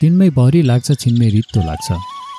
तिनमै 0.00 0.30
भरि 0.30 0.62
लाग्छ 0.62 0.92
छिनमै 0.92 1.28
रित्तो 1.28 1.60
लाग्छ। 1.60 1.88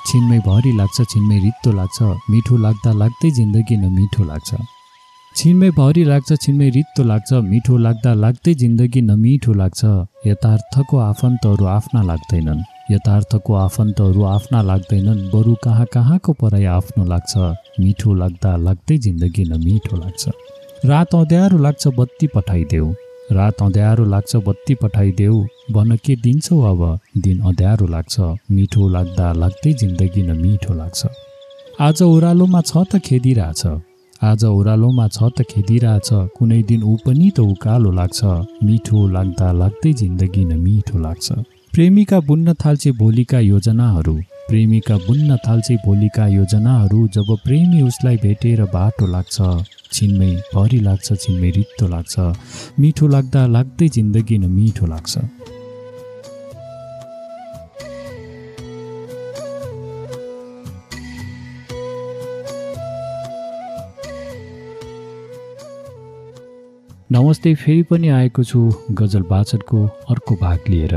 छिनमै 0.08 0.38
भरि 0.38 0.72
लाग्छ 0.72 0.96
छिनमै 1.02 1.38
रित्तो 1.38 1.72
लाग्छ। 1.72 2.02
मिठो 2.30 2.56
लाग्दा 2.56 2.92
लाग्दै 2.92 3.30
जिन्दगी 3.30 3.76
न 3.76 3.84
मिठो 3.92 4.24
लाग्छ। 4.24 4.50
छिनमै 5.36 5.70
भरि 5.70 6.04
लाग्छ 6.04 6.34
छिनमै 6.42 6.68
रित्तो 6.68 7.02
लाग्छ। 7.04 7.32
मिठो 7.32 7.76
लाग्दा 7.76 8.14
लाग्दै 8.14 8.54
जिन्दगी 8.54 9.00
न 9.00 9.10
मिठो 9.20 9.52
लाग्छ। 9.52 9.84
यथार्थको 10.26 10.98
आफन्तहरू 10.98 11.64
आफ्ना 11.64 12.02
लाग्दैनन्। 12.02 12.62
यथार्थको 12.90 13.54
आफन्तहरू 13.54 14.22
आफ्ना 14.22 14.62
लाग्दैनन्। 14.62 15.30
बरु 15.34 15.54
कहाँ 15.64 15.86
कहाँको 15.86 16.32
पराई 16.32 16.64
आफ्नो 16.64 17.04
लाग्छ? 17.04 17.36
मिठो 17.80 18.14
लाग्दा 18.14 18.56
लाग्दै 18.56 18.98
जिन्दगी 18.98 19.44
न 19.44 19.60
मिठो 19.64 19.96
लाग्छ। 19.96 20.28
रात 20.84 21.14
अँध्यारो 21.14 21.58
लाग्छ 21.58 21.88
बत्ती 21.88 22.26
पठाइदेऊ। 22.26 22.94
रात 23.32 23.62
अँध्यारो 23.62 24.04
लाग्छ 24.04 24.36
बत्ती 24.36 24.74
पठाइदेऊ। 24.74 25.44
भन 25.72 25.96
के 26.04 26.16
दिन्छौ 26.16 26.60
अब? 26.60 26.98
दिन 27.18 27.40
अँध्यारो 27.40 27.86
लाग्छ। 27.86 28.20
मिठो 28.50 28.88
लाग्दा 28.88 29.32
लाग्दै 29.32 29.72
जिन्दगी 29.72 30.22
न 30.22 30.36
मिठो 30.40 30.74
लाग्छ। 30.74 31.06
आज 31.80 32.02
ओह्रालोमा 32.02 32.60
छ 32.60 32.76
त 32.76 32.98
खेदिरहेछ। 32.98 33.66
आज 34.22 34.44
ओह्रालोमा 34.44 35.08
छ 35.08 35.22
त 35.22 35.42
खेदिरहेछ। 35.50 36.08
कुनै 36.38 36.62
दिन 36.62 36.82
ऊ 36.82 36.96
पनि 37.06 37.30
त 37.30 37.40
उकालो 37.40 37.90
लाग्छ। 37.92 38.24
मिठो 38.64 39.08
लाग्दा 39.08 39.52
लाग्दै 39.52 39.92
जिन्दगी 39.92 40.44
न 40.44 40.58
मिठो 40.58 40.98
लाग्छ। 40.98 41.32
प्रेमिका 41.72 42.20
बुन्न 42.20 42.54
थाल्छे 42.54 42.92
भोलिका 42.92 43.40
योजनाहरू। 43.40 44.14
प्रेमिका 44.48 44.96
बुन्न 44.96 45.36
थाल्छे 45.36 45.76
भोलिका 45.76 46.26
योजनाहरू। 46.26 47.08
जब 47.08 47.36
प्रेमी 47.44 47.82
उसलाई 47.82 48.16
भेटेर 48.16 48.64
बाटो 48.64 49.06
लाग्छ। 49.06 49.36
छिनमै 49.92 50.30
भरि 50.54 50.80
लाग्छ 50.80 51.06
छिनमै 51.14 51.50
रित्तो 51.50 51.86
लाग्छ। 51.88 52.14
मिठो 52.80 53.06
लाग्दा 53.08 53.46
लाग्दै 53.46 53.88
जिन्दगी 53.88 54.38
न 54.38 54.50
मिठो 54.50 54.86
लाग्छ। 54.86 55.18
नमस्ते 67.12 67.54
फेरि 67.54 67.82
पनि 67.82 68.08
आएको 68.08 68.42
छु 68.44 68.58
गजल 68.92 69.22
वाचनको 69.30 69.78
अर्को 70.10 70.34
भाग 70.34 70.68
लिएर। 70.68 70.94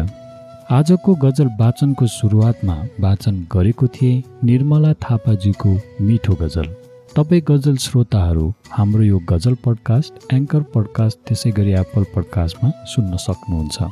आजको 0.72 1.16
गजल 1.16 1.48
वाचनको 1.60 2.08
सुरुवातमा 2.08 2.76
वाचन 3.00 3.36
गरेको 3.52 3.88
थिएँ 3.88 4.24
निर्मला 4.44 4.94
थापाजीको 5.04 5.72
मिठो 6.02 6.36
गजल। 6.36 6.68
तपाईँ 7.16 7.42
गजल 7.48 7.76
श्रोताहरू 7.76 8.44
हाम्रो 8.72 9.04
यो 9.04 9.18
गजल 9.30 9.56
पडकास्ट 9.66 10.34
एङ्कर 10.34 10.62
पडकास्ट 10.74 11.18
त्यसै 11.28 11.50
गरी 11.58 11.72
एप्पल 11.80 12.04
पडकास्टमा 12.16 12.70
सुन्न 12.88 13.18
सक्नुहुन्छ। 13.24 13.88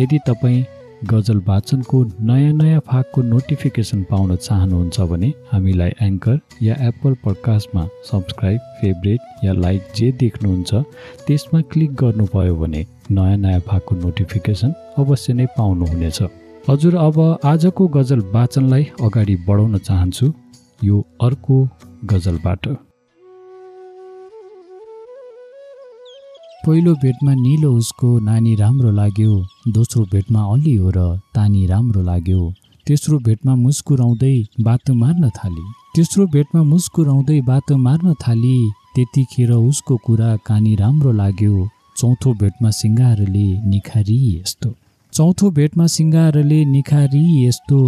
यदि 0.00 0.18
तपाईँ 0.26 0.64
गजल 1.12 1.38
वाचनको 1.46 2.02
नयाँ 2.30 2.52
नयाँ 2.52 2.80
भागको 2.90 3.22
नोटिफिकेसन 3.22 4.02
पाउन 4.10 4.34
चाहनुहुन्छ 4.36 5.00
भने 5.10 5.28
हामीलाई 5.52 5.92
एङ्कर 6.06 6.38
या 6.62 6.74
एप्पल 6.88 7.14
पडकास्टमा 7.24 7.86
सब्सक्राइब 8.10 8.60
फेभरेट 8.80 9.44
या 9.44 9.52
लाइक 9.54 9.82
जे 9.96 10.10
देख्नुहुन्छ 10.20 10.74
त्यसमा 11.26 11.60
क्लिक 11.70 11.94
गर्नुभयो 12.02 12.56
भने 12.56 12.84
नयाँ 13.10 13.36
नयाँ 13.44 13.60
भागको 13.68 13.94
नोटिफिकेसन 13.96 14.74
अवश्य 14.98 15.32
नै 15.32 15.46
पाउनुहुनेछ। 15.58 16.22
हजुर 16.68 16.96
अब 17.06 17.20
आजको 17.52 17.86
गजल 17.98 18.20
वाचनलाई 18.34 18.90
अगाडि 19.02 19.36
बढाउन 19.46 19.78
चाहन्छु। 19.78 20.32
यो 20.84 20.98
अर्को 21.22 21.56
गजलबाट। 22.04 22.66
पहिलो 26.66 26.94
भेटमा 26.94 27.34
निलो 27.34 27.72
उसको 27.72 28.18
नानी 28.18 28.54
राम्रो 28.54 28.90
लाग्यो 28.90 29.46
दोस्रो 29.68 30.04
भेटमा 30.04 30.40
अलि 30.52 30.74
हो 30.76 30.90
र 30.96 31.20
तानी 31.34 31.66
राम्रो 31.66 32.02
लाग्यो। 32.02 32.52
तेस्रो 32.86 33.18
भेटमा 33.18 33.54
मुस्कुराउँदै 33.54 34.46
बाटो 34.60 34.94
मार्न 34.94 35.30
थाली। 35.30 35.64
तेस्रो 35.96 36.26
भेटमा 36.26 36.62
मुस्कुराउँदै 36.62 37.40
बाटो 37.40 37.76
मार्न 37.76 38.14
थाली 38.14 38.70
त्यतिखेर 38.94 39.52
उसको 39.52 39.96
कुरा 39.96 40.36
कानी 40.36 40.74
राम्रो 40.74 41.12
लाग्यो। 41.12 41.68
चौथो 41.96 42.34
भेटमा 42.34 42.70
सिङ्गारले 42.70 43.68
निखारी 43.68 44.40
यस्तो। 44.40 44.74
चौथो 45.12 45.50
भेटमा 45.50 45.86
सिङ्गारले 45.86 46.64
निखारी 46.64 47.46
यस्तो। 47.46 47.80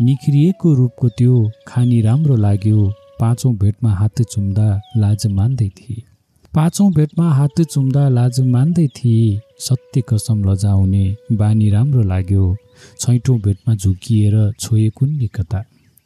निखरिएको 0.00 0.74
रूपको 0.74 1.08
त्यो 1.08 1.50
खानी 1.68 2.00
राम्रो 2.00 2.36
लाग्यो। 2.36 2.92
पाँचौँ 3.20 3.52
भेटमा 3.54 3.90
हात 3.90 4.22
चुम्दा 4.22 4.80
लाज 4.96 5.26
मान्दै 5.26 5.68
थिए। 5.68 6.02
पाँचौँ 6.54 6.92
भेटमा 6.92 7.30
हात 7.32 7.60
चुम्दा 7.60 8.08
लाज 8.08 8.40
मान्दै 8.40 8.86
थिए। 8.86 9.40
सत्य 9.58 10.02
कसम 10.08 10.44
लजाउने 10.44 11.04
बानी 11.32 11.70
राम्रो 11.70 12.02
लाग्यो। 12.02 12.56
छैटौँ 13.00 13.38
भेटमा 13.38 13.74
झुकिएर 13.74 14.52
छोए 14.60 14.88
कुन्नी 14.88 15.26
कता? 15.26 15.62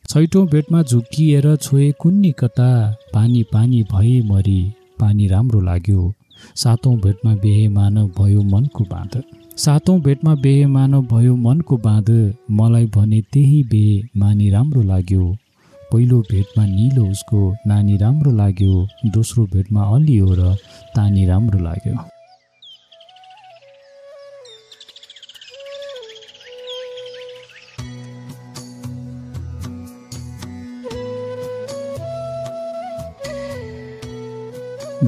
छैटौँ 0.09 0.47
भेटमा 0.47 0.83
झुकिएर 0.83 1.57
छोए 1.57 1.91
कुन्नी 1.93 2.33
कता? 2.39 2.71
पानी 3.15 3.43
पानी 3.43 3.83
भए 3.83 4.21
मरि 4.21 4.61
पानी 5.01 5.27
राम्रो 5.29 5.61
लाग्यो। 5.61 6.13
सातौँ 6.57 6.97
भेटमा 6.97 7.35
बेहे 7.35 7.69
मानव 7.69 8.07
भयो 8.19 8.43
मनको 8.43 8.85
बाँध। 8.85 9.23
सातौँ 9.57 10.01
भेटमा 10.01 10.35
बेहे 10.35 10.67
मानव 10.67 11.03
भयो 11.03 11.37
मनको 11.37 11.77
बाँध। 11.77 12.11
मलाई 12.51 12.87
भने 12.87 13.21
त्यही 13.33 13.63
बेहे 13.63 14.03
मानी 14.17 14.51
राम्रो 14.51 14.83
लाग्यो। 14.83 15.37
पहिलो 15.93 16.21
भेटमा 16.31 16.65
निलो 16.67 17.05
उसको 17.11 17.39
नानी 17.67 17.97
राम्रो 17.97 18.31
लाग्यो 18.33 18.87
दोस्रो 19.15 19.45
भेटमा 19.55 19.83
अलियो 19.97 20.35
र 20.39 20.55
तानी 20.97 21.27
राम्रो 21.27 21.59
लाग्यो। 21.59 21.99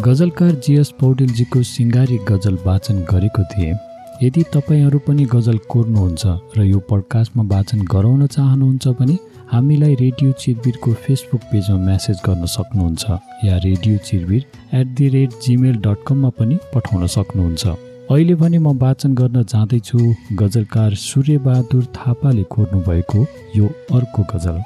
गजलकार 0.05 0.53
जिएस 0.67 0.91
पौडेलजीको 1.01 1.63
सिङ्गारी 1.69 2.19
गजल 2.29 2.59
वाचन 2.67 3.05
गरेको 3.11 3.43
थिएँ। 3.55 3.92
यदि 4.23 4.43
तपाईँहरू 4.55 4.99
पनि 5.07 5.25
गजल 5.27 5.57
कोर्नुहुन्छ 5.73 6.23
र 6.57 6.63
यो 6.63 6.79
पडकास्टमा 6.91 7.43
वाचन 7.53 7.81
गराउन 7.93 8.27
चाहनुहुन्छ 8.27 8.89
भने 8.99 9.17
हामीलाई 9.53 9.95
रेडियो 10.01 10.33
चिरबिरको 10.43 10.93
फेसबुक 11.05 11.43
पेजमा 11.51 11.79
म्यासेज 11.87 12.19
गर्न 12.27 12.47
सक्नुहुन्छ 12.47 13.05
या 13.45 13.57
radio 13.65 13.97
Chirbir 14.09 14.43
at 14.79 14.87
the 14.99 15.09
rate 15.15 15.31
Gmail 15.43 15.77
dot 15.87 15.99
कममा 16.07 16.31
पनि 16.39 16.59
पठाउन 16.75 17.07
सक्नुहुन्छ। 17.17 17.65
अहिले 18.11 18.35
भने 18.35 18.59
म 18.59 18.79
वाचन 18.79 19.15
गर्न 19.15 19.43
जाँदैछु। 19.53 19.99
गजलकार 20.39 20.95
सूर्यबहादुर 21.07 21.85
थापाले 21.99 22.45
कोर्नु 22.55 22.81
भएको 22.89 23.27
यो 23.57 23.67
अर्को 23.99 24.23
गजल। 24.35 24.63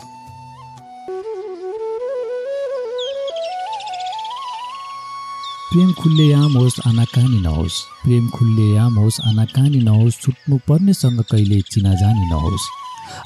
प्रेम 5.67 5.93
खुल्लेआम 5.93 6.53
होस् 6.57 6.81
आनाकानी 6.87 7.39
नहोस्। 7.41 7.77
प्रेम 8.05 8.29
खुल्लेआम 8.29 8.95
होस् 8.95 9.21
आनाकानी 9.21 9.79
नहोस् 9.79 10.21
छुट्नु 10.23 10.57
पर्नेसँग 10.69 11.21
कहिले 11.21 11.61
चिनाजानी 11.61 12.27
नहोस्। 12.31 12.65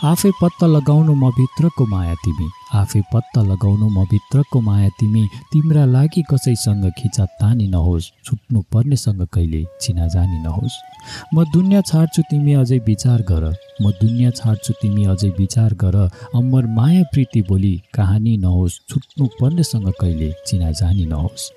आफै 0.05 0.31
पत्ता 0.43 0.67
लगाउनु 0.67 1.15
म 1.15 1.31
भित्रको 1.31 1.87
माया 1.87 2.15
तिमी। 2.15 2.49
आफै 2.75 3.01
पत्ता 3.13 3.43
लगाउनु 3.43 3.89
म 3.89 4.05
भित्रको 4.05 4.61
माया 4.61 4.89
तिमी। 4.89 5.27
तिम्रा 5.53 5.85
लागि 5.85 6.23
कसैसँग 6.31 6.85
खिचा 6.99 7.25
तानी 7.25 7.67
नहोस्। 7.69 8.11
छुट्नु 8.25 8.61
पर्नेसँग 8.73 9.27
कहिले 9.35 9.65
चिनाजानी 9.81 10.39
नहोस्। 10.43 10.75
म 11.35 11.45
दुनियाँ 11.45 11.83
छाड्छु 11.83 12.23
तिमी 12.23 12.55
अझै 12.55 12.79
विचार 12.79 13.23
गर। 13.23 13.45
म 13.83 13.91
दुनियाँ 13.91 14.31
छाड्छु 14.31 14.73
तिमी 14.73 15.05
अझै 15.05 15.29
विचार 15.39 15.75
गर। 15.75 15.97
अमर 16.35 16.67
माया 16.67 17.03
प्रीति 17.03 17.43
बोली 17.43 17.83
कहानी 17.95 18.37
नहोस्। 18.37 18.81
छुट्नु 18.89 19.27
पर्नेसँग 19.27 19.93
कहिले 20.01 20.33
चिनाजानी 20.47 21.07
नहोस्। 21.07 21.51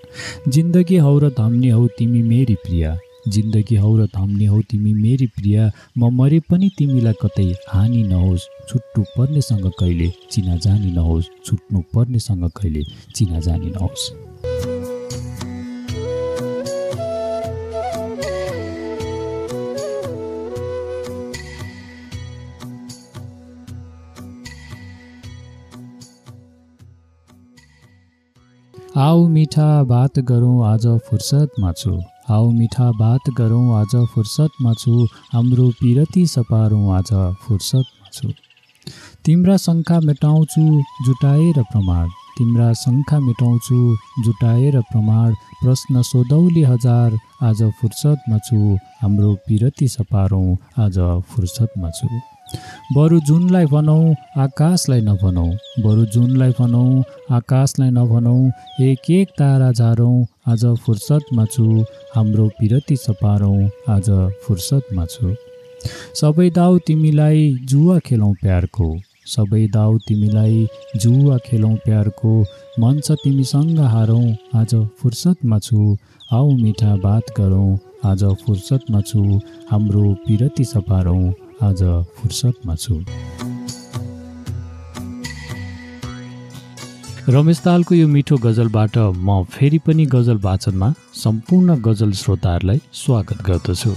जिन्दगी 0.50 0.98
हौ 0.98 1.20
र 1.20 1.30
धम्ने 1.30 1.70
हौ 1.70 1.88
तिमी 1.88 2.22
मेरी 2.22 2.56
प्रिया। 2.56 2.98
जिन्दगी 3.28 3.76
हौ 3.76 3.98
र 3.98 4.08
थम्ने 4.08 4.46
हौ 4.46 4.62
तिमी 4.62 4.94
मेरी 4.94 5.28
प्रिया। 5.28 5.72
म 5.98 6.12
मरे 6.12 6.40
पनि 6.40 6.70
तिमीलाई 6.78 7.14
कतै 7.22 7.56
हानि 7.70 8.04
नहोस्। 8.04 8.50
छुट्नु 8.70 9.04
पर्नेसँग 9.18 9.72
कहिले 9.80 10.12
चिना 10.32 10.58
जानी 10.58 10.92
नहोस्। 10.92 11.30
छुट्नु 11.46 11.82
पर्नेसँग 11.82 12.50
कहिले 12.50 12.84
चिना 13.16 13.40
जानी 13.40 13.70
नहोस्। 13.70 14.12
आऊ 28.98 29.28
मिठा 29.28 29.84
बात 29.84 30.20
गरौँ 30.20 30.66
आज 30.66 30.88
फुर्सदमा 31.10 31.72
छु। 31.72 32.13
आऊ 32.32 32.50
मिठा 32.52 32.90
बात 33.00 33.30
गरौँ 33.38 33.66
आज 33.80 33.96
फुर्सदमा 34.14 34.74
छु 34.80 35.06
हाम्रो 35.34 35.70
पिरती 35.80 36.26
सपारौँ 36.28 36.96
आज 36.96 37.12
फुर्सदमा 37.44 38.10
छु 38.14 38.32
तिम्रा 39.26 39.56
शङ्का 39.58 40.00
मेटाउँछु 40.00 40.62
जुटाएर 41.06 41.62
प्रमाण। 41.72 42.08
तिम्रा 42.38 42.72
शङ्का 42.74 43.20
मेटाउँछु 43.20 43.78
जुटाएर 44.24 44.80
प्रमाण। 44.92 45.34
प्रश्न 45.62 46.02
सोधौली 46.02 46.64
हजार 46.64 47.18
आज 47.50 47.64
फुर्सदमा 47.82 48.38
छु 48.48 48.78
हाम्रो 49.02 49.34
पिरती 49.48 49.88
सपारौँ 49.88 50.48
आज 50.86 51.00
फुर्सदमा 51.30 51.90
छु 51.90 52.08
बरु 52.96 53.20
जुनलाई 53.28 53.66
भनौँ 53.66 54.16
आकाशलाई 54.44 55.02
नभनौँ। 55.02 55.52
बरु 55.84 56.06
जुनलाई 56.14 56.52
भनौँ 56.60 57.04
आकाशलाई 57.38 57.90
नभनौँ 57.92 58.42
एक 58.88 59.10
एक 59.12 59.30
तारा 59.40 59.72
झारौँ 59.72 60.26
आज 60.52 60.66
फुर्सदमा 60.86 61.46
छु 61.54 61.86
हाम्रो 62.16 62.48
पिरती 62.60 62.96
सपारौँ 62.96 63.70
आज 63.90 64.10
फुर्सदमा 64.44 65.06
छु। 65.06 65.36
सबै 66.22 66.50
दाउ 66.58 66.78
तिमीलाई 66.88 67.50
जुवा 67.70 67.98
खेलौँ 68.08 68.34
प्यारको। 68.42 68.88
सबै 69.28 69.68
दाउ 69.74 69.98
तिमीलाई 70.08 70.68
जुवा 71.02 71.38
खेलौँ 71.46 71.76
प्यारको। 71.86 72.34
मन 72.80 73.00
छ 73.00 73.18
तिमीसँग 73.24 73.80
हारौँ 73.94 74.26
आज 74.56 74.76
फुर्सदमा 75.00 75.60
छु। 75.60 75.96
आऊ 76.34 76.52
मिठा 76.58 76.96
बात 76.98 77.34
गरौँ 77.38 77.78
आज 78.12 78.24
फुर्सदमा 78.46 79.02
छु। 79.10 79.24
हाम्रो 79.72 80.04
पिरती 80.28 80.66
सपारौँ 80.66 81.24
आज 81.62 81.82
फुर्सदमा 82.18 82.76
छु 82.76 82.96
रमेश 87.30 87.60
तालको 87.66 87.96
यो 87.96 88.08
मिठो 88.08 88.38
गजलबाट 88.46 88.98
म 88.98 89.44
फेरि 89.52 89.78
पनि 89.86 90.06
गजल 90.14 90.38
वाचनमा 90.44 90.94
सम्पूर्ण 91.16 91.76
गजल 91.82 92.12
श्रोताहरूलाई 92.22 92.82
स्वागत 92.94 93.46
गर्दछु। 93.48 93.94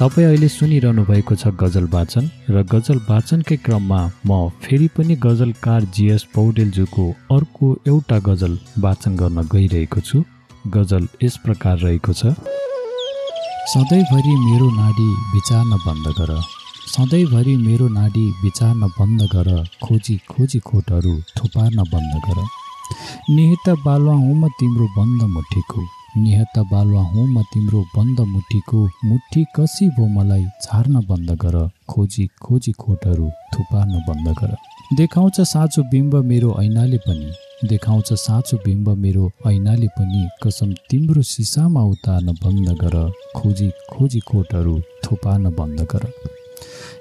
तपाईँ 0.00 0.26
अहिले 0.26 0.48
सुनिरहनु 0.48 1.04
भएको 1.04 1.34
छ 1.34 1.54
गजल 1.62 1.86
वाचन 1.94 2.28
र 2.50 2.62
गजल 2.72 3.00
वाचनकै 3.08 3.56
क्रममा 3.64 4.02
म 4.26 4.48
फेरि 4.62 4.88
पनि 4.96 5.16
गजलकार 5.24 5.80
जिएस 5.96 6.24
पौडेलज्यूको 6.34 7.06
अर्को 7.36 7.66
एउटा 7.88 8.18
गजल 8.28 8.58
वाचन 8.84 9.16
गर्न 9.16 9.48
गइरहेको 9.54 10.00
छु। 10.00 10.22
गजल 10.76 11.08
यस 11.22 11.36
प्रकार 11.44 11.78
रहेको 11.78 12.12
छ। 12.12 12.36
सधैँभरि 13.68 14.34
मेरो 14.34 14.66
नाडी 14.70 15.06
विचार्न 15.32 15.76
बन्द 15.86 16.06
गर। 16.18 16.30
सधैँभरि 16.90 17.56
मेरो 17.56 17.88
नाडी 17.88 18.24
विचार्न 18.42 18.86
बन्द 18.98 19.22
गर। 19.32 19.48
खोजी 19.82 20.16
खोजी 20.30 20.58
खोटहरू 20.58 21.12
थुपार्न 21.38 21.82
बन्द 21.92 22.14
गर। 22.26 22.38
निहित 23.30 23.68
बालुवा 23.84 24.14
हुँ 24.14 24.34
म 24.34 24.48
तिम्रो 24.60 24.86
बन्द 24.96 25.22
मुठीको। 25.32 25.82
निहत 26.16 26.58
बालुवा 26.72 27.02
हुँ 27.02 27.26
म 27.28 27.42
तिम्रो 27.52 27.80
बन्द 27.96 28.20
मुठीको। 28.28 28.84
मुठी 29.04 29.44
कसी 29.56 29.88
भो 29.98 30.06
मलाई 30.16 30.46
छार्न 30.62 31.00
बन्द 31.10 31.30
गर। 31.42 31.58
खोजी 31.88 32.26
खोजी 32.42 32.72
खोटहरू 32.72 33.28
थुपार्न 33.54 34.00
बन्द 34.08 34.28
गर। 34.40 34.56
देखाउँछ 34.96 35.40
साँचो 35.52 35.82
बिम्ब 35.82 36.16
मेरो 36.24 36.56
ऐनाले 36.62 36.98
पनि। 37.04 37.30
देखाउँछ 37.64 38.12
साँचो 38.14 38.56
बिम्ब 38.56 38.88
मेरो 38.96 39.30
ऐनाले 39.46 39.86
पनि 39.98 40.28
कसम 40.42 40.72
तिम्रो 40.90 41.22
सिसामा 41.22 41.82
उतार्न 41.84 42.32
बन्द 42.44 42.68
गर 42.82 42.96
खोजी 43.36 43.70
खोजी 43.90 44.20
खोटहरू 44.20 44.80
थुपार्न 45.04 45.50
बन्द 45.50 45.80
गर। 45.92 46.06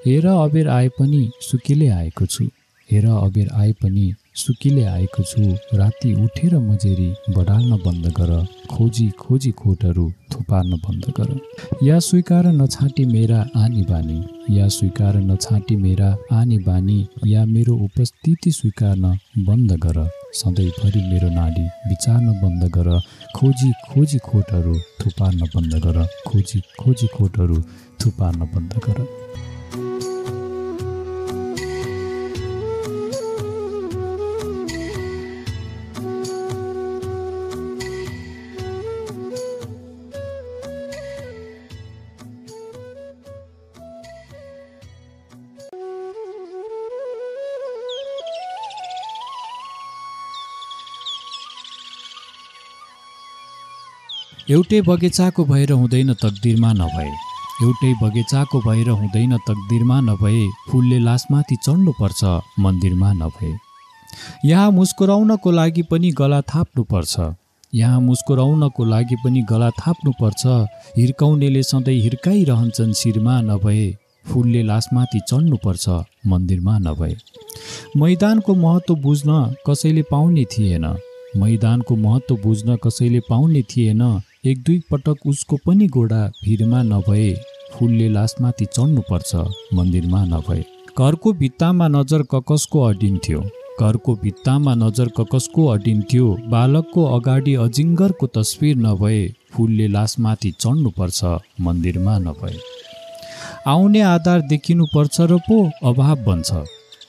हेर 0.06 0.25
अबेर 0.27 0.68
आए 0.69 0.88
पनि 1.00 1.30
सुकिले 1.42 1.88
आएको 1.88 2.25
छु। 2.25 2.45
हेर 2.89 3.06
अबेर 3.06 3.50
आए 3.54 3.71
पनि 3.83 4.13
सुकिले 4.36 4.83
आएको 4.86 5.24
छु। 5.24 5.77
राति 5.77 6.13
उठेर 6.24 6.57
मजेरी 6.57 7.09
बढाल्न 7.38 7.77
बन्द 7.86 8.07
गर 8.18 8.45
खोजी 8.71 9.09
खोजी 9.19 9.51
खोटहरू 9.51 10.12
थुपार्न 10.33 10.77
बन्द 10.86 11.13
गर। 11.19 11.39
या 11.83 12.00
स्वीकार 12.00 12.48
नछाँटी 12.54 13.06
मेरा 13.06 13.45
आनी 13.56 13.81
बानी 13.89 14.21
या 14.57 14.68
स्वीकार 14.68 15.18
नछाँटी 15.21 15.75
मेरा 15.75 16.15
आनी 16.33 16.57
बानी 16.57 17.06
या 17.25 17.45
मेरो 17.45 17.75
उपस्थिति 17.86 18.51
स्वीकार्न 18.51 19.18
बन्द 19.39 19.71
गर। 19.86 20.09
सधैँभरि 20.38 21.01
मेरो 21.04 21.30
नाडी 21.30 21.63
विचार्न 21.89 22.28
बन्द 22.42 22.63
गर 22.75 22.89
खोजी 23.36 23.72
खोजी 23.86 24.18
खोटहरू 24.25 24.74
थुपार्न 25.01 25.50
बन्द 25.56 25.74
गर 25.86 25.98
खोजी 26.28 26.60
खोजी 26.80 27.07
खोटहरू 27.16 27.62
थुपार्न 28.01 28.39
बन्द 28.54 28.74
गर। 28.86 29.06
एउटै 54.49 54.79
बगैँचाको 54.81 55.44
भएर 55.45 55.71
हुँदैन 55.71 56.13
तकदिरमा 56.23 56.71
नभए। 56.73 57.07
एउटै 57.63 57.91
बगैँचाको 58.01 58.59
भएर 58.59 58.89
हुँदैन 58.89 59.35
तकदिरमा 59.47 59.99
नभए 60.01 60.44
फुलले 60.69 60.99
लासमाथि 60.99 61.55
चढ्नुपर्छ 61.65 62.21
मन्दिरमा 62.59 63.11
नभए। 63.13 63.51
यहाँ 64.45 64.71
मुस्कुराउनको 64.71 65.51
लागि 65.51 65.83
पनि 65.91 66.11
गला 66.19 66.39
थाप्नुपर्छ। 66.41 67.15
यहाँ 67.73 67.99
मुस्कुराउनको 68.01 68.85
लागि 68.85 69.15
पनि 69.23 69.41
गला 69.51 69.69
थाप्नुपर्छ। 69.79 70.44
हिर्काउनेले 70.97 71.63
सधैँ 71.63 71.99
हिर्काइरहन्छन् 72.03 72.94
शिरमा 72.94 73.35
नभए 73.41 73.83
फुलले 74.25 74.61
लासमाथि 74.63 75.19
चढ्नुपर्छ 75.29 75.89
मन्दिरमा 76.27 76.77
नभए। 76.88 77.15
मैदानको 77.99 78.55
महत्त्व 78.55 78.95
बुझ्न 79.03 79.29
कसैले 79.67 80.01
पाउने 80.11 80.45
थिएन। 80.53 80.85
मैदानको 81.38 81.95
महत्त्व 81.95 82.35
बुझ्न 82.44 82.77
कसैले 82.83 83.19
पाउने 83.29 83.61
थिएन। 83.71 84.01
एक 84.47 84.61
दुई 84.63 84.79
पटक 84.91 85.25
उसको 85.27 85.57
पनि 85.65 85.88
गोडा 85.88 86.19
भिरमा 86.44 86.81
नभए 86.83 87.31
फुलले 87.73 88.07
लासमाथि 88.09 88.65
चढ्नुपर्छ 88.65 89.35
मन्दिरमा 89.73 90.23
नभए। 90.25 90.63
घरको 90.99 91.33
भित्तामा 91.33 91.88
नजर 91.88 92.21
ककसको 92.31 92.81
अडिन्थ्यो 92.81 93.41
घरको 93.81 94.15
भित्तामा 94.15 94.73
नजर 94.75 95.07
ककसको 95.17 95.65
अडिन्थ्यो 95.67 96.27
बालकको 96.49 97.03
अगाडि 97.17 97.55
अजिङ्गरको 97.65 98.27
तस्विर 98.38 98.75
नभए 98.77 99.19
फुलले 99.51 99.88
लासमाथि 99.88 100.51
चढ्नुपर्छ 100.61 101.35
मन्दिरमा 101.61 102.17
नभए। 102.19 102.55
आउने 103.67 104.01
आधार 104.07 104.41
देखिनुपर्छ 104.47 105.21
र 105.21 105.38
पो 105.49 105.61
अभाव 105.83 106.17
बन्छ। 106.25 106.65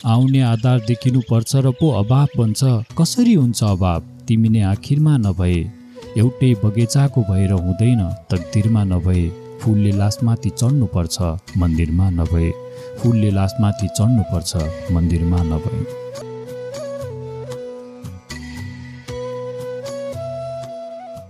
आउने 0.07 0.41
आधार 0.53 0.79
देखिनुपर्छ 0.87 1.57
र 1.57 1.71
पो 1.81 1.91
अभाव 2.03 2.39
बन्छ। 2.39 2.61
कसरी 2.99 3.35
हुन्छ 3.35 3.65
अभाव? 3.65 4.01
तिमी 4.29 4.49
नै 4.49 4.63
आखिरमा 4.75 5.17
नभए 5.17 5.78
एउटै 6.17 6.55
बगैँचाको 6.65 7.23
भएर 7.23 7.53
हुँदैन 7.53 8.03
तकदिरमा 8.31 8.85
नभए 8.85 9.29
फुलले 9.61 9.93
लासमाथि 9.93 10.51
चढ्नुपर्छ 10.51 11.17
मन्दिरमा 11.59 12.11
नभए 12.11 12.51
फुलले 12.99 13.31
लासमाथि 13.31 13.89
चढ्नुपर्छ 13.89 14.57
मन्दिरमा 14.93 15.43
नभए। 15.43 16.08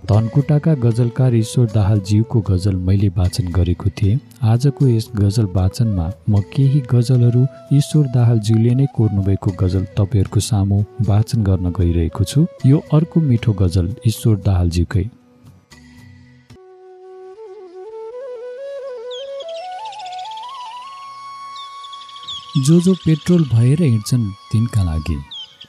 धनकुटाका 0.09 0.73
गजलकार 0.83 1.33
ईश्वर 1.35 1.65
दाहालज्यूको 1.71 2.39
गजल 2.47 2.75
मैले 2.85 3.07
वाचन 3.17 3.51
गरेको 3.53 3.89
थिएँ। 3.97 4.17
आजको 4.43 4.87
यस 4.87 5.09
गजल 5.15 5.45
वाचनमा 5.55 6.05
म 6.29 6.41
केही 6.53 6.81
गजलहरू 6.91 7.45
ईश्वर 7.77 8.07
दाहालज्यूले 8.15 8.73
नै 8.73 8.87
कोर्नुभएको 8.95 9.51
गजल 9.61 9.85
तपाईँहरूको 9.97 10.39
सामु 10.39 10.81
वाचन 11.09 11.43
गर्न 11.43 11.71
गइरहेको 11.77 12.23
छु। 12.25 12.45
यो 12.65 12.81
अर्को 12.93 13.21
मिठो 13.21 13.53
गजल 13.61 13.93
ईश्वर 14.07 14.35
दाहालज्यूकै। 14.45 15.05
जो 22.65 22.79
जो 22.81 22.93
पेट्रोल 23.05 23.43
भएर 23.53 23.81
हिँड्छन् 23.83 24.31
तिनका 24.51 24.83
लागि। 24.83 25.21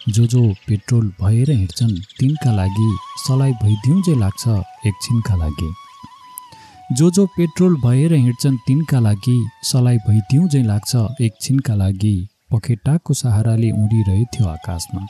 जो 0.08 0.26
जो 0.26 0.42
पेट्रोल 0.68 1.12
भएर 1.22 1.50
हिँड्छन् 1.50 1.90
तिनका 2.20 2.52
लागि 2.52 2.96
सलाई 3.18 3.52
भइदिउँ 3.52 4.18
लाग्छ 4.18 4.48
एकछिनका 4.86 5.36
लागि। 5.36 5.74
जो 6.96 7.10
जो 7.10 7.26
पेट्रोल 7.26 7.76
भएर 7.76 8.12
हिँड्छन् 8.14 8.56
तिनका 8.66 9.00
लागि 9.00 9.46
सलाई 9.62 9.96
भइदिउँ 9.96 10.48
चाहिँ 10.48 10.66
लाग्छ 10.66 10.96
एकछिनका 11.20 11.74
लागि 11.74 12.28
पखेटाको 12.52 13.14
सहाराले 13.14 13.70
उडिरहेथ्यो 13.70 14.46
आकाशमा। 14.46 15.06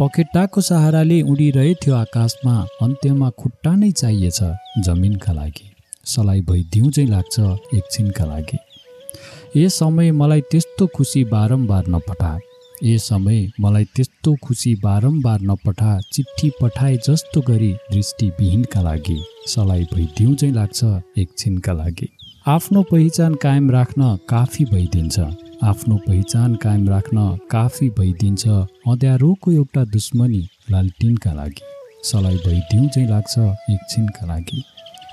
पखेटाको 0.00 0.60
सहाराले 0.60 1.22
उडिरहेथ्यो 1.22 1.94
आकाशमा 1.94 2.60
अन्त्यमा 2.82 3.30
खुट्टा 3.30 3.74
नै 3.76 3.90
चाहिएछ 3.92 4.40
जमिनका 4.86 5.32
लागि। 5.32 5.74
सलाई 6.06 6.40
भइदिउँ 6.40 6.90
चाहिँ 6.90 7.10
लाग्छ 7.10 7.40
एकछिनका 7.74 8.24
लागि। 8.24 8.58
ए 9.56 9.68
समय 9.68 10.12
मलाई 10.12 10.40
त्यस्तो 10.40 10.86
खुसी 10.86 11.24
बारम्बार 11.24 11.84
नपठा 11.88 12.38
ए 12.84 12.96
समय 12.98 13.46
मलाई 13.60 13.84
त्यस्तो 13.96 14.34
खुसी 14.42 14.74
बारम्बार 14.74 15.40
नपठा 15.40 15.98
चिठी 16.12 16.50
पठाए 16.60 16.96
जस्तो 17.06 17.40
गरी 17.40 17.72
दृष्टिविहीनका 17.92 18.80
लागि 18.82 19.18
सलाई 19.46 19.84
भइदिउँ 19.92 20.34
चाहिँ 20.34 20.54
लाग्छ 20.54 20.84
एकछिनका 21.18 21.72
लागि। 21.72 22.08
आफ्नो 22.46 22.82
पहिचान 22.82 23.34
कायम 23.34 23.70
राख्न 23.70 24.16
काफी 24.28 24.64
भइदिन्छ। 24.64 25.20
आफ्नो 25.62 25.96
पहिचान 26.06 26.54
कायम 26.54 26.88
राख्न 26.88 27.26
काफी 27.50 27.88
भइदिन्छ। 27.98 28.48
अँध्यारोको 28.48 29.52
एउटा 29.52 29.84
दुश्मनी 29.92 30.42
लालटिनका 30.70 31.32
लागि 31.32 31.62
सलाई 32.04 32.36
भइदिउँ 32.36 32.88
चाहिँ 32.88 33.08
लाग्छ 33.08 33.38
एकछिनका 33.38 34.26
लागि। 34.26 34.64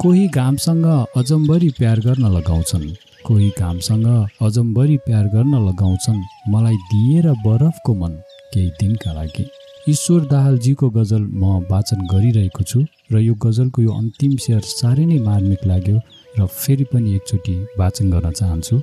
कोही 0.02 0.28
घामसँग 0.28 0.86
अजम्बरी 1.18 1.70
प्यार 1.70 2.00
गर्न 2.00 2.26
लगाउँछन्। 2.38 2.90
कोही 3.30 3.50
घामसँग 3.60 4.06
अजम्बरी 4.42 4.96
प्यार 4.98 5.26
गर्न 5.26 5.54
लगाउँछन्। 5.68 6.22
मलाई 6.50 6.76
दिएर 6.76 7.28
बरफको 7.46 7.94
मन 7.96 8.14
केही 8.54 8.70
दिनका 8.70 9.14
लागि। 9.14 9.46
ईश्वर 9.90 10.22
दाहालजीको 10.26 10.90
गजल 10.90 11.22
म 11.22 11.62
वाचन 11.70 12.08
गरिरहेको 12.10 12.64
छु 12.64 12.82
र 13.14 13.20
यो 13.20 13.34
गजलको 13.46 13.82
यो 13.82 13.92
अन्तिम 13.92 14.36
सेयर 14.36 14.62
साह्रै 14.62 15.06
नै 15.06 15.20
मार्मिक 15.20 15.62
लाग्यो 15.66 15.98
र 16.40 16.48
फेरि 16.48 16.84
पनि 16.90 17.14
एकचोटि 17.16 17.56
वाचन 17.78 18.10
गर्न 18.10 18.32
चाहन्छु। 18.32 18.82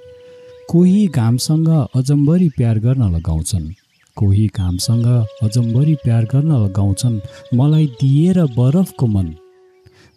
कोही 0.70 1.06
घामसँग 1.08 1.68
अजम्बरी 1.96 2.48
प्यार 2.48 2.78
गर्न 2.78 3.02
लगाउँछन्। 3.16 3.68
कोही 4.16 4.46
घामसँग 4.46 5.06
अजम्बरी 5.42 5.94
प्यार 6.06 6.24
गर्न 6.24 6.52
लगाउँछन्। 6.64 7.20
मलाई 7.58 7.86
दिएर 8.00 8.44
बरफको 8.54 9.06
मन। 9.06 9.34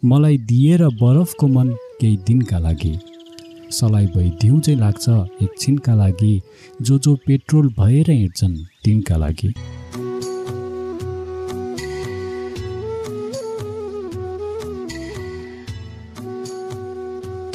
मलाई 0.04 0.38
दिएर 0.38 0.88
बरफको 1.02 1.46
मन 1.48 1.68
केही 2.00 2.16
दिनका 2.16 2.58
लागि। 2.58 2.98
सलाई 3.72 4.06
भइदिउँ 4.16 4.60
चाहिँ 4.60 4.78
लाग्छ। 4.80 5.08
एकछिनका 5.42 5.94
लागि 5.94 6.40
जो 6.82 6.98
जो 6.98 7.14
पेट्रोल 7.26 7.68
भएर 7.78 8.10
हिँड्छन् 8.10 8.56
तिनका 8.84 9.16
लागि। 9.16 9.52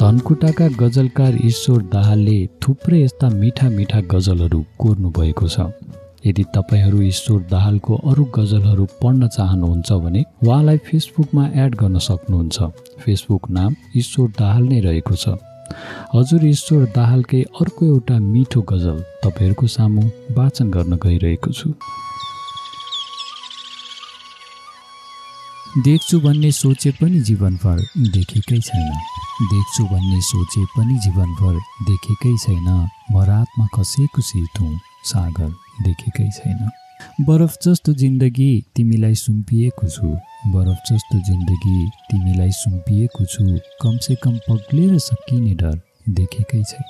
धनकुटाका 0.00 0.66
गजलकार 0.80 1.36
ईश्वर 1.44 1.82
दाहालले 1.92 2.38
थुप्रै 2.62 3.02
यस्ता 3.02 3.28
मिठा 3.30 3.68
मिठा 3.70 4.00
गजलहरू 4.12 4.64
कोर्नु 4.78 5.10
भएको 5.10 5.48
छ। 5.48 5.72
यदि 6.26 6.44
तपाईँहरू 6.54 7.00
ईश्वर 7.02 7.40
दाहालको 7.50 7.96
अरू 8.10 8.24
गजलहरू 8.36 8.84
पढ्न 9.02 9.28
चाहनुहुन्छ 9.28 9.92
भने 10.04 10.22
उहाँलाई 10.44 10.78
फेसबुकमा 10.86 11.44
एड 11.64 11.74
गर्न 11.74 11.98
सक्नुहुन्छ। 11.98 12.56
फेसबुक 13.02 13.50
नाम 13.50 13.74
ईश्वर 13.96 14.28
दाहाल 14.38 14.62
नै 14.68 14.80
रहेको 14.80 15.14
छ। 15.14 15.38
हजुर 16.14 16.46
ईश्वर 16.46 16.84
दाहालकै 16.86 17.42
अर्को 17.42 17.86
एउटा 17.86 18.18
मिठो 18.18 18.60
गजल 18.62 18.98
तपाईँहरूको 19.24 19.66
सामु 19.66 20.02
वाचन 20.30 20.70
गर्न 20.70 20.96
गइरहेको 20.96 21.52
छु। 21.52 21.74
देख्छु 25.84 26.20
भन्ने 26.20 26.50
सोचे 26.52 26.90
पनि 26.90 27.20
जीवनभर 27.20 27.78
देखेकै 28.12 28.58
छैन। 28.58 28.90
देख्छु 29.52 29.84
भन्ने 29.84 30.20
सोचे 30.20 30.64
पनि 30.64 30.98
जीवनभर 30.98 31.54
देखेकै 31.82 32.36
छैन। 32.36 32.68
म 33.12 33.24
रातमा 33.24 33.66
खसेको 33.74 34.22
सिर्थुँ 34.22 34.78
सागर 35.04 35.50
देखेकै 35.82 36.28
छैन। 36.30 36.70
बरफ 37.20 37.58
जस्तो 37.64 37.92
जिन्दगी 37.92 38.64
तिमीलाई 38.76 39.14
सुम्पिएको 39.14 39.88
छु। 39.88 40.16
बरफ 40.46 40.82
जस्तो 40.88 41.18
जिन्दगी 41.26 41.78
तिमीलाई 42.10 42.50
सुम्पिएको 42.50 43.24
छु 43.24 43.44
कमसे 43.82 44.14
कम 44.14 44.36
पग्लेर 44.48 44.98
सकिने 44.98 45.54
डर 45.54 45.78
देखेकै 46.18 46.62
छैन। 46.62 46.84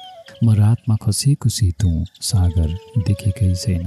म 0.45 0.55
रातमा 0.55 0.97
खसेको 1.03 1.49
सितुँ 1.49 2.05
सागर 2.21 2.69
देखेकै 3.07 3.55
छैन। 3.55 3.85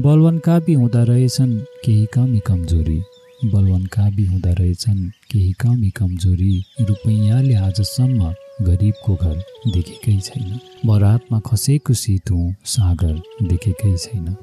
बलवन 0.00 0.38
काबी 0.38 0.74
हुँदा 0.74 1.02
रहेछन् 1.02 1.54
केही 1.84 2.06
कमी 2.14 2.40
कमजोरी। 2.46 3.00
बलवन 3.44 3.86
काबी 3.86 4.24
हुँदो 4.24 4.52
रहेछन् 4.60 5.00
केही 5.30 5.52
कमी 5.60 5.90
कमजोरी 5.90 6.52
रुपैयाँले 6.80 7.54
आजसम्म 7.68 8.32
गरिबको 8.66 9.14
घर 9.14 9.36
देखेकै 9.72 10.18
छैन। 10.20 10.60
म 10.86 10.98
रातमा 10.98 11.40
खसेको 11.48 11.94
सितुँ 11.94 12.44
सागर 12.74 13.16
देखेकै 13.48 13.96
छैन। 13.96 14.36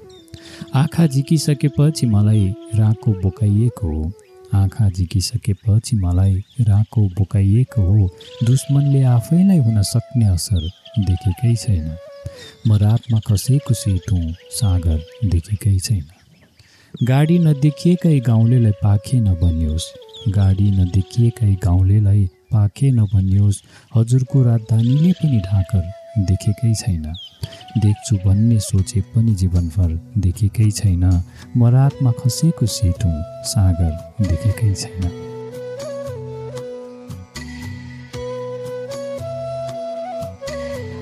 आँखा 0.75 1.07
झिकिसकेपछि 1.07 2.05
मलाई 2.07 2.45
राको 2.75 3.11
बोकाइएको 3.21 3.87
हो 3.87 4.11
आँखा 4.53 4.89
झिकिसकेपछि 4.89 5.95
मलाई 5.95 6.33
राको 6.61 7.01
बोकाइएको 7.01 7.81
हो। 7.81 8.09
दुश्मनले 8.43 9.03
आफैलाई 9.03 9.57
हुन 9.57 9.81
सक्ने 9.81 10.25
असर 10.25 10.69
देखेकै 10.99 11.55
छैन। 11.55 11.97
म 12.67 12.77
रातमा 12.77 13.19
खसेको 13.19 13.73
सितुँ 13.73 14.33
सागर 14.51 14.99
देखेकै 15.25 15.79
छैन। 15.79 16.05
गाडी 17.03 17.37
नदेखिएकै 17.39 18.19
गाउँलेलाई 18.19 18.71
पाखे 18.71 19.19
नभनियोस्। 19.19 19.85
गाडी 20.29 20.71
नदेखिएकै 20.71 21.53
गाउँलेलाई 21.55 22.25
पाखे 22.53 22.91
नभनियोस्। 22.91 23.63
हजुरको 23.95 24.43
राजधानीले 24.43 25.11
पनि 25.11 25.39
ढाकर 25.39 25.91
देखेकै 26.19 26.73
छैन। 26.73 27.13
देख्छु 27.77 28.17
भन्ने 28.25 28.59
सोचे 28.59 29.01
पनि 29.01 29.35
जीवनभर 29.35 29.91
देखेकै 30.17 30.69
छैन। 30.71 31.03
म 31.57 31.67
रातमा 31.69 32.11
खसेको 32.19 32.65
सिटुँ 32.67 33.15
सागर 33.45 33.91
देखेकै 34.27 34.73
छैन। 34.73 35.31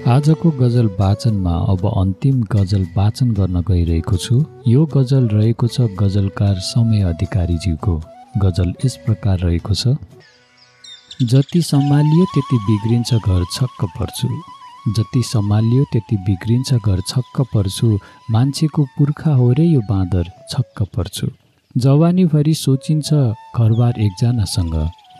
आजको 0.07 0.49
गजल 0.51 0.87
वाचनमा 0.99 1.55
अब 1.71 1.85
अन्तिम 1.87 2.41
गजल 2.51 2.83
वाचन 2.95 3.31
गर्न 3.31 3.61
गइरहेको 3.67 4.17
छु। 4.17 4.35
यो 4.67 4.85
गजल 4.85 5.27
रहेको 5.27 5.67
छ 5.67 5.81
गजलकार 5.99 6.55
समय 6.67 7.01
अधिकारीज्यूको। 7.09 7.95
गजल 8.37 8.73
यस 8.85 8.95
प्रकार 9.05 9.37
रहेको 9.39 9.73
छ। 9.73 9.95
जति 11.21 11.61
सम्हालियो 11.61 12.25
त्यति 12.25 12.57
बिग्रिन्छ 12.67 13.13
घर 13.13 13.45
छक्क 13.53 13.85
पर्छु। 13.99 14.29
जति 14.87 15.21
सम्हालियो 15.23 15.83
त्यति 15.83 16.15
बिग्रिन्छ 16.17 16.73
घर 16.73 17.01
छक्क 17.07 17.41
पर्छु। 17.53 17.99
मान्छेको 18.31 18.83
पुर्खा 18.97 19.33
हो 19.33 19.51
रे 19.53 19.65
यो 19.65 19.81
बाँदर 19.89 20.31
छक्क 20.49 20.81
पर्छु। 20.95 21.27
जवानीभरि 21.77 22.53
सोचिन्छ 22.53 23.13
घरबार 23.13 23.99
एकजनासँग। 24.01 24.75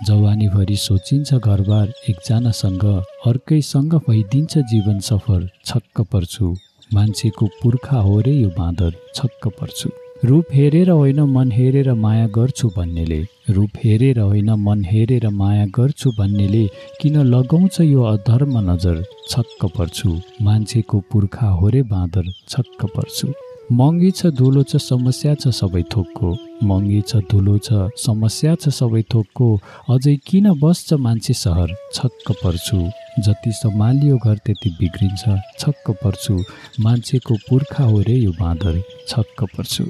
जवानीभरि 0.07 0.75
सोचिन्छ 0.77 1.33
घरबार 1.33 1.93
एकजनासँग। 2.09 2.85
अर्कैसँग 3.27 3.93
भइदिन्छ 4.09 4.57
जीवन 4.57 4.99
सफर 4.99 5.47
छक्क 5.65 6.01
पर्छु। 6.01 6.55
मान्छेको 6.93 7.47
पुर्खा 7.63 7.97
हो 7.97 8.19
रे 8.19 8.31
यो 8.31 8.49
बाँदर 8.49 8.95
छक्क 9.15 9.47
पर्छु। 9.61 9.89
रूप 10.25 10.45
हेरेर 10.53 10.89
होइन 10.89 11.19
मन 11.27 11.51
हेरेर 11.51 11.91
माया 11.93 12.25
गर्छु 12.27 12.67
भन्नेले 12.75 13.19
रूप 13.49 13.77
हेरेर 13.83 14.19
होइन 14.19 14.49
मन 14.63 14.83
हेरेर 14.85 15.27
माया 15.29 15.65
गर्छु 15.75 16.11
भन्नेले 16.17 16.65
किन 17.01 17.17
लगाउँछ 17.27 17.79
यो 17.81 18.03
अधर्म 18.03 18.57
नजर? 18.69 19.01
छक्क 19.29 19.65
पर्छु। 19.77 20.09
मान्छेको 20.41 20.99
पुर्खा 21.11 21.47
हो 21.49 21.69
रे 21.69 21.81
बाँदर 21.83 22.29
छक्क 22.49 22.85
पर्छु। 22.95 23.31
महँगी 23.71 24.11
छ 24.11 24.27
धुलो 24.37 24.63
छ 24.63 24.75
समस्या 24.77 25.33
छ 25.35 25.47
सबै 25.49 25.81
थोकको। 25.95 26.35
महँगी 26.63 27.01
छ 27.01 27.23
धुलो 27.31 27.57
छ 27.57 27.89
समस्या 27.97 28.55
छ 28.55 28.69
सबै 28.69 29.01
थोकको। 29.13 29.49
अझै 29.89 30.15
किन 30.27 30.51
बस्छ 30.61 30.93
मान्छे 30.99 31.33
सहर? 31.33 31.73
छक्क 31.93 32.31
पर्छु। 32.43 32.77
जति 33.19 33.51
सम्हालियो 33.53 34.17
घर 34.17 34.37
त्यति 34.45 34.69
बिग्रिन्छ। 34.79 35.39
छक्क 35.59 35.91
पर्छु। 36.03 36.37
मान्छेको 36.79 37.35
पुर्खा 37.49 37.83
हो 37.83 38.01
रे 38.01 38.15
यो 38.15 38.31
बाँदर 38.39 38.81
छक्क 39.07 39.43
पर्छु। 39.57 39.89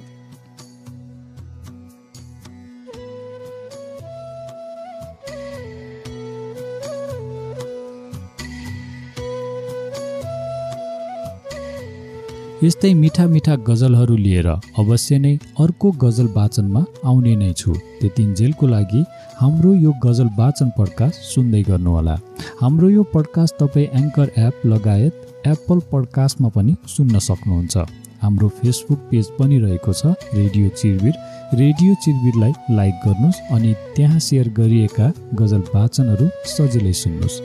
यस्तै 12.64 12.90
मिठा 12.94 13.26
मिठा 13.28 13.54
गजलहरू 13.68 14.16
लिएर 14.24 14.48
अवश्य 14.82 15.18
नै 15.20 15.32
अर्को 15.64 15.90
गजल 16.04 16.28
वाचनमा 16.36 16.82
आउने 17.10 17.34
नै 17.36 17.48
छु। 17.62 17.74
त्यतिन्जेलको 18.02 18.68
लागि 18.74 19.02
हाम्रो 19.40 19.72
यो 19.86 19.92
गजल 20.04 20.30
वाचन 20.38 20.70
पडकास्ट 20.78 21.20
सुन्दै 21.30 21.62
गर्नुहोला। 21.70 22.16
हाम्रो 22.62 22.90
यो 22.90 23.04
पडकास्ट 23.14 23.58
तपाईँ 23.62 23.88
एङ्कर 24.02 24.28
एप 24.46 24.62
लगायत 24.74 25.14
एप्पल 25.54 25.80
पडकास्टमा 25.92 26.50
पनि 26.56 26.76
सुन्न 26.96 27.20
सक्नुहुन्छ। 27.30 27.76
हाम्रो 28.24 28.48
फेसबुक 28.62 29.00
पेज 29.10 29.26
पनि 29.40 29.58
रहेको 29.66 29.94
छ 30.00 30.14
रेडियो 30.40 30.68
चिरबिर। 30.80 31.16
रेडियो 31.62 31.94
चिरबिरलाई 32.04 32.54
लाइक 32.78 32.96
गर्नुहोस् 33.06 33.44
अनि 33.58 33.72
त्यहाँ 33.96 34.20
सेयर 34.28 34.54
गरिएका 34.60 35.08
गजल 35.42 35.64
वाचनहरू 35.74 36.30
सजिलै 36.54 36.94
सुन्नुहोस्। 37.02 37.42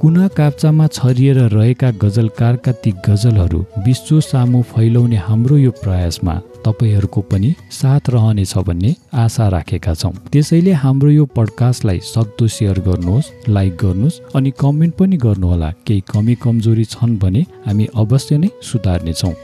कुना 0.00 0.26
काप्चामा 0.28 0.86
छरिएर 0.86 1.38
रहेका 1.52 1.90
गजलकारका 2.02 2.72
ती 2.82 2.90
गजलहरू 3.06 3.58
विश्व 3.86 4.20
सामु 4.20 4.60
फैलाउने 4.70 5.16
हाम्रो 5.26 5.56
यो 5.56 5.70
प्रयासमा 5.80 6.34
तपाईँहरूको 6.64 7.20
पनि 7.30 7.50
साथ 7.70 8.08
रहनेछ 8.10 8.56
भन्ने 8.68 8.94
आशा 9.22 9.48
राखेका 9.48 9.94
छौँ। 9.94 10.12
त्यसैले 10.32 10.72
हाम्रो 10.84 11.10
यो 11.10 11.24
पडकास्टलाई 11.36 11.98
सक्दो 12.04 12.46
सेयर 12.48 12.80
गर्नुहोस् 12.88 13.30
लाइक 13.48 13.76
गर्नुहोस् 13.82 14.20
अनि 14.36 14.50
कमेन्ट 14.60 14.94
पनि 14.96 15.16
गर्नुहोला। 15.16 15.70
केही 15.86 16.02
कमी 16.08 16.34
कमजोरी 16.44 16.84
छन् 16.84 17.18
भने 17.20 17.42
हामी 17.66 17.86
अवश्य 17.94 18.38
नै 18.38 18.48
सुधार्नेछौँ। 18.70 19.34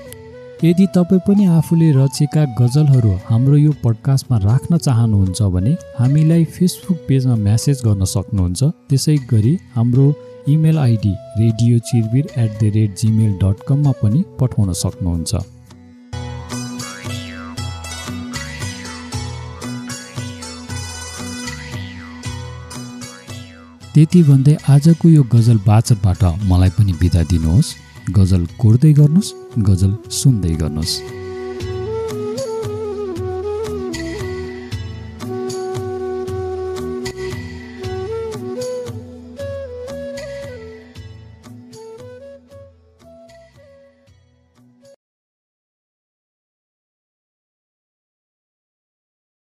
यदि 0.64 0.86
तपाईँ 0.96 1.20
पनि 1.28 1.44
आफूले 1.58 1.90
रचेका 2.00 2.44
गजलहरू 2.60 3.12
हाम्रो 3.28 3.56
यो 3.56 3.72
पडकास्टमा 3.84 4.36
राख्न 4.44 4.78
चाहनुहुन्छ 4.78 5.42
भने 5.54 5.72
हामीलाई 5.98 6.44
फेसबुक 6.56 6.96
पेजमा 7.08 7.36
म्यासेज 7.44 7.82
गर्न 7.84 8.04
सक्नुहुन्छ। 8.14 8.62
त्यसै 8.88 9.16
गरी 9.32 9.54
हाम्रो 9.76 10.06
email 10.48 10.76
ID 10.78 11.12
radio 11.38 11.78
Chirbir 11.78 12.26
at 12.38 12.50
the 12.58 12.70
rate 12.74 12.96
Gmail 12.98 13.32
dot 13.38 13.62
कममा 13.68 13.92
पनि 14.02 14.22
पठाउन 14.40 14.72
सक्नुहुन्छ। 14.72 15.34
त्यति 23.94 24.22
भन्दै 24.22 24.56
आजको 24.68 25.08
यो 25.08 25.22
गजल 25.34 25.58
बाचकबाट 25.66 26.24
मलाई 26.44 26.70
पनि 26.78 26.92
बिदा 27.02 27.22
दिनुहोस्। 27.32 27.74
गजल 28.12 28.46
कोर्दै 28.58 28.92
गर्नुहोस् 28.92 29.34
गजल 29.68 29.96
सुन्दै 30.12 30.54
गर्नुहोस्। 30.54 31.25